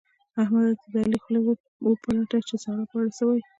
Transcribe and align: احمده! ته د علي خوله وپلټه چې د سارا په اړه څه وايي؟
احمده! 0.41 0.73
ته 0.81 0.87
د 0.93 0.95
علي 1.03 1.17
خوله 1.23 1.39
وپلټه 1.89 2.37
چې 2.47 2.55
د 2.57 2.61
سارا 2.63 2.83
په 2.89 2.95
اړه 2.99 3.09
څه 3.17 3.23
وايي؟ 3.25 3.43